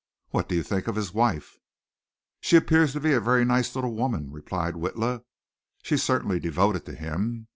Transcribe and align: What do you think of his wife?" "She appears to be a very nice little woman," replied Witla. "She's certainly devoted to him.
What 0.29 0.49
do 0.49 0.55
you 0.55 0.63
think 0.63 0.87
of 0.87 0.95
his 0.95 1.13
wife?" 1.13 1.59
"She 2.39 2.55
appears 2.57 2.91
to 2.93 2.99
be 2.99 3.13
a 3.13 3.19
very 3.19 3.45
nice 3.45 3.75
little 3.75 3.93
woman," 3.93 4.31
replied 4.31 4.73
Witla. 4.73 5.23
"She's 5.83 6.01
certainly 6.01 6.39
devoted 6.39 6.85
to 6.87 6.95
him. 6.95 7.49